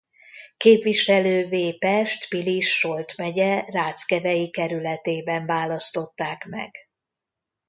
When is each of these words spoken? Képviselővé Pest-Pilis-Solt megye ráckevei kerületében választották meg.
Képviselővé 0.57 1.73
Pest-Pilis-Solt 1.77 3.17
megye 3.17 3.61
ráckevei 3.65 4.49
kerületében 4.49 5.45
választották 5.45 6.45
meg. 6.45 6.75